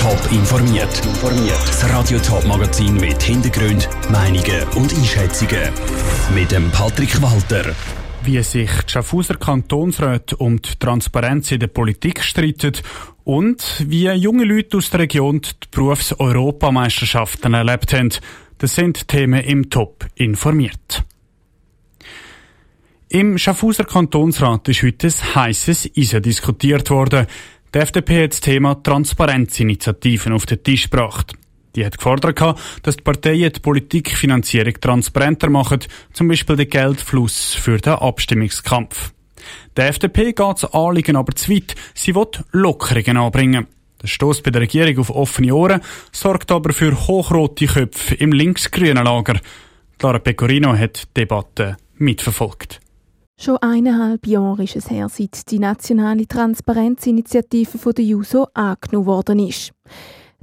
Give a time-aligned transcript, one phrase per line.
[0.00, 1.02] Top informiert.
[1.46, 5.70] Das Radio Top Magazin mit Hintergrund, Meinungen und Einschätzungen
[6.34, 7.74] mit dem Patrick Walter.
[8.22, 12.72] Wie sich die Schaffhauser Kantonsräte um die Transparenz in der Politik streiten
[13.24, 18.08] und wie junge Leute aus der Region die Berufseuropameisterschaften erlebt haben,
[18.56, 21.04] das sind Themen im Top informiert.
[23.10, 27.26] Im Schaffhauser Kantonsrat ist heute ein heisses Eisen diskutiert worden.
[27.72, 31.34] Die FDP hat das Thema Transparenzinitiativen auf den Tisch gebracht.
[31.76, 35.78] Die hat gefordert, dass die Parteien die Politikfinanzierung transparenter machen,
[36.12, 39.12] zum Beispiel den Geldfluss für den Abstimmungskampf.
[39.76, 41.76] Der FDP geht das Anliegen aber zu weit.
[41.94, 43.68] Sie will Lockerungen anbringen.
[44.02, 49.04] Der Stoß bei der Regierung auf offene Ohren sorgt aber für hochrote Köpfe im linksgrünen
[49.04, 49.38] Lager.
[49.96, 52.80] Clara Pecorino hat die Debatte mitverfolgt.
[53.42, 59.38] Schon eineinhalb Jahre ist es her, seit die nationale Transparenzinitiative von der JUSO angenommen worden
[59.38, 59.72] ist.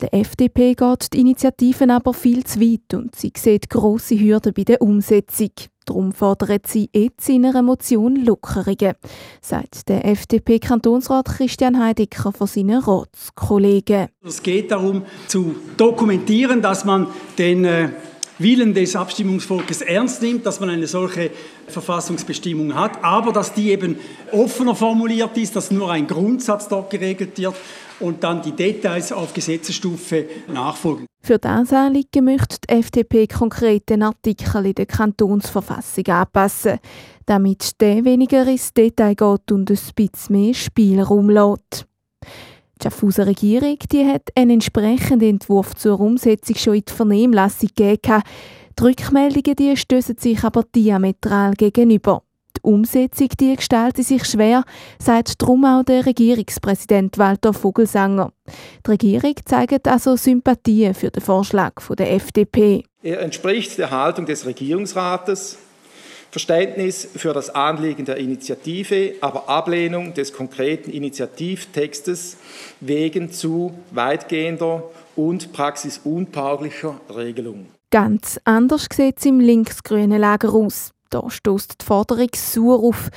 [0.00, 4.64] Der FDP geht die Initiativen aber viel zu weit und sie sieht grosse Hürden bei
[4.64, 5.50] der Umsetzung.
[5.84, 8.94] Darum fordert sie jetzt in einer Motion Lockerungen,
[9.42, 14.08] sagt der FDP-Kantonsrat Christian Heidecker von seinen Ratskollegen.
[14.24, 17.90] Es geht darum, zu dokumentieren, dass man den äh,
[18.38, 21.30] Willen des Abstimmungsvolkes ernst nimmt, dass man eine solche
[21.68, 23.96] Verfassungsbestimmung hat, aber dass die eben
[24.30, 27.54] offener formuliert ist, dass nur ein Grundsatz dort geregelt wird
[28.00, 31.06] und dann die Details auf Gesetzesstufe nachfolgen.
[31.22, 36.78] Für das Anliegen möchte die FDP konkret den Artikel in der Kantonsverfassung anpassen,
[37.24, 41.86] damit der weniger ins Detail geht und ein bisschen mehr Spielraum lässt.
[42.78, 48.22] Die Schaffhauser Regierung die hat einen entsprechenden Entwurf zur Umsetzung schon in die Vernehmlassung gegeben.
[48.78, 52.22] Die Rückmeldungen die stößen sich aber diametral gegenüber.
[52.56, 54.64] Die Umsetzung die gestaltet sich schwer,
[54.98, 58.32] sagt darum auch der Regierungspräsident Walter Vogelsanger.
[58.86, 62.84] Die Regierung zeigt also Sympathie für den Vorschlag der FDP.
[63.02, 65.58] Er entspricht der Haltung des Regierungsrates,
[66.36, 72.36] Verständnis für das Anliegen der Initiative, aber Ablehnung des konkreten Initiativtextes
[72.80, 74.82] wegen zu weitgehender
[75.16, 77.68] und praxisuntauglicher Regelung.
[77.90, 80.90] Ganz anders sieht es im linksgrünen Lager aus.
[81.08, 83.08] Da stößt die Forderung sauer auf.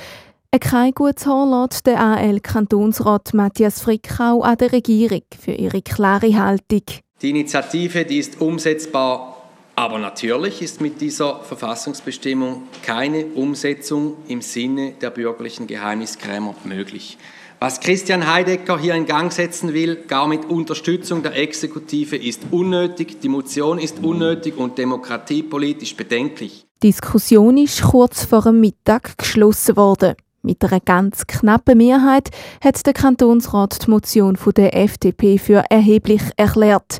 [0.58, 6.84] Kein gutes Haar lässt der AL-Kantonsrat Matthias Frickau an der Regierung für ihre klare Haltung.
[7.20, 9.29] Die Initiative die ist umsetzbar
[9.80, 17.16] aber natürlich ist mit dieser Verfassungsbestimmung keine Umsetzung im Sinne der bürgerlichen Geheimniskrämer möglich.
[17.60, 23.20] Was Christian Heidegger hier in Gang setzen will, gar mit Unterstützung der Exekutive, ist unnötig,
[23.22, 26.66] die Motion ist unnötig und demokratiepolitisch bedenklich.
[26.82, 30.14] Die Diskussion ist kurz vor dem Mittag geschlossen worden.
[30.42, 32.28] Mit einer ganz knappen Mehrheit
[32.62, 36.98] hat der Kantonsrat die Motion von der FDP für erheblich erklärt.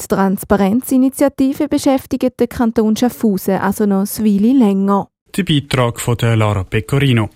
[0.00, 5.08] Die Transparenzinitiative beschäftigt den Kanton Schaffhausen also noch ein Weile länger.
[5.36, 7.28] Der Beitrag von der Lara Pecorino.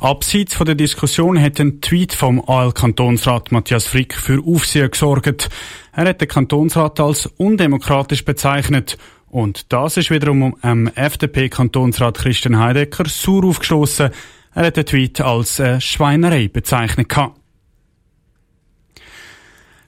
[0.00, 5.48] Abseits von der Diskussion hat ein Tweet vom AL-Kantonsrat Matthias Frick für Aufsehen gesorgt.
[5.92, 8.98] Er hat den Kantonsrat als undemokratisch bezeichnet.
[9.28, 14.10] Und das ist wiederum am FDP-Kantonsrat Christian Heidecker sauer aufgestoßen.
[14.54, 17.08] Er hat den Tweet als äh, Schweinerei bezeichnet.
[17.08, 17.39] Gehabt.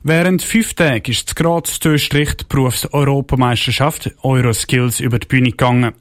[0.05, 5.93] Während fünf Tagen ist Graz zu Österreich die Berufseuropameisterschaft Euroskills über die Bühne gegangen.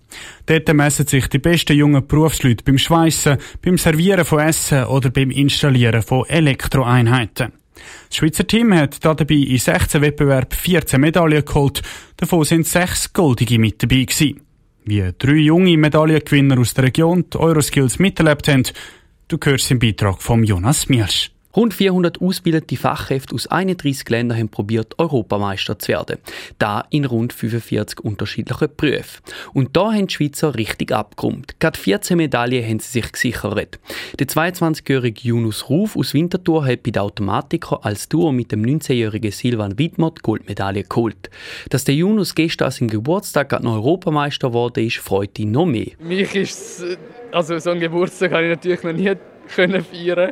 [0.48, 5.30] Dort messen sich die besten jungen Berufsleute beim Schweissen, beim Servieren von Essen oder beim
[5.30, 7.54] Installieren von Elektroeinheiten.
[8.10, 11.84] Das Schweizer Team hat dabei in 16 Wettbewerben 14 Medaillen geholt,
[12.18, 14.42] davon sind sechs goldige mit dabei gewesen.
[14.84, 18.64] Wie drei junge Medaillengewinner aus der Region die Euroskills miterlebt haben,
[19.28, 21.30] du hörst im Beitrag von Jonas Mielsch.
[21.56, 26.18] Rund 400 ausgebildete Fachkräfte aus 31 Ländern haben probiert, Europameister zu werden.
[26.60, 29.22] Da in rund 45 unterschiedlichen Berufen.
[29.54, 31.60] Und da haben die Schweizer richtig abgerummt.
[31.60, 33.80] Gerade 14 Medaillen haben sie sich gesichert.
[34.20, 39.32] Der 22-jährige Yunus Ruf aus Winterthur hat bei der Automatiker als Duo mit dem 19-jährigen
[39.32, 41.30] Silvan Wittmott Goldmedaille geholt.
[41.70, 45.66] Dass der Yunus gestern an seinem Geburtstag gerade noch Europameister geworden ist, freut ihn noch
[45.66, 45.92] mehr.
[46.00, 46.84] Mich ist
[47.32, 49.16] also so einen Geburtstag habe ich natürlich noch nie
[49.54, 50.32] können feiern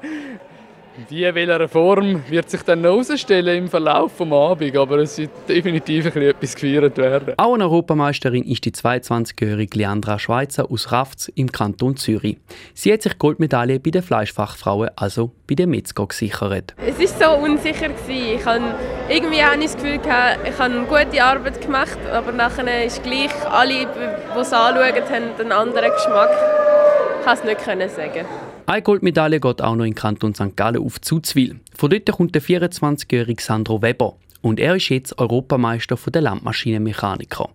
[1.08, 5.32] wie in welcher Form wird sich dann herausstellen im Verlauf des Abends, aber es wird
[5.48, 7.34] definitiv etwas gefeiert werden.
[7.38, 12.38] Auch eine Europameisterin ist die 22-jährige Leandra Schweizer aus Rafts im Kanton Zürich.
[12.74, 16.74] Sie hat sich Goldmedaille bei den Fleischfachfrauen, also bei den Metzger, gesichert.
[16.86, 17.90] Es war so unsicher.
[18.08, 18.76] Ich habe
[19.10, 23.32] irgendwie auch das Gefühl, gehabt, ich habe eine gute Arbeit gemacht, aber nachher ist gleich
[23.50, 26.30] alle, die es anschauen, haben einen anderen Geschmack.
[27.22, 27.26] Ich
[27.66, 28.49] kann es nicht sagen.
[28.70, 30.56] Eine Goldmedaille geht auch noch in Kanton St.
[30.56, 31.60] Gallen auf Zuzwil.
[31.76, 34.16] Von dort kommt der 24-jährige Sandro Weber.
[34.44, 37.50] und er ist jetzt Europameister der Landmaschinenmechaniker.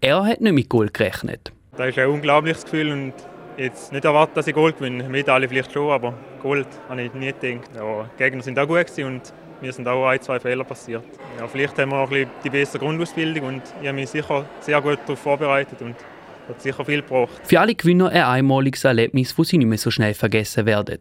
[0.00, 1.50] Er hat nicht mit Gold gerechnet.
[1.76, 3.14] Das ist ein unglaubliches Gefühl und
[3.56, 5.08] jetzt nicht erwartet, dass ich Gold gewinne.
[5.08, 7.68] Medaille vielleicht schon, aber Gold habe ich nie gedacht.
[7.74, 9.22] Ja, die Gegner sind auch gut und
[9.60, 11.02] mir sind auch ein, zwei Fehler passiert.
[11.36, 14.48] Ja, vielleicht haben wir auch ein bisschen die bessere Grundausbildung und ich habe mich sicher
[14.60, 15.96] sehr gut darauf vorbereitet und
[16.48, 17.40] hat sicher viel gebracht.
[17.44, 20.98] Für alle Gewinner ein einmaliges Erlebnis, das sie nicht mehr so schnell vergessen werden.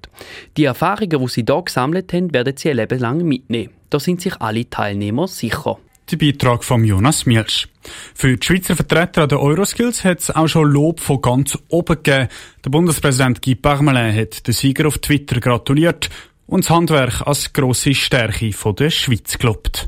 [0.58, 3.74] Die Erfahrungen, die sie hier gesammelt haben, werden sie ein Leben lang mitnehmen.
[3.90, 5.78] Da sind sich alle Teilnehmer sicher.
[6.12, 7.68] Der Beitrag von Jonas Mielsch.
[8.16, 12.30] Für die Schweizer Vertreter der Euroskills hat es auch schon Lob von ganz oben gegeben.
[12.66, 16.10] Der Bundespräsident Guy Parmelin hat den Sieger auf Twitter gratuliert
[16.48, 19.88] und das Handwerk als grosse Stärke der Schweiz gelobt.